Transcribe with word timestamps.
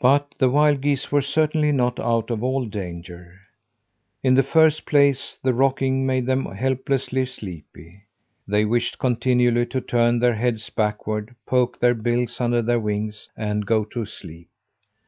But 0.00 0.36
the 0.38 0.48
wild 0.48 0.82
geese 0.82 1.10
were 1.10 1.20
certainly 1.20 1.72
not 1.72 1.98
out 1.98 2.30
of 2.30 2.44
all 2.44 2.64
danger. 2.64 3.40
In 4.22 4.34
the 4.34 4.44
first 4.44 4.86
place, 4.86 5.36
the 5.42 5.52
rocking 5.52 6.06
made 6.06 6.26
them 6.26 6.44
helplessly 6.44 7.24
sleepy. 7.26 8.04
They 8.46 8.64
wished 8.64 9.00
continually 9.00 9.66
to 9.66 9.80
turn 9.80 10.20
their 10.20 10.36
heads 10.36 10.70
backward, 10.70 11.34
poke 11.44 11.80
their 11.80 11.94
bills 11.94 12.40
under 12.40 12.62
their 12.62 12.78
wings, 12.78 13.28
and 13.36 13.66
go 13.66 13.84
to 13.86 14.04
sleep. 14.04 14.48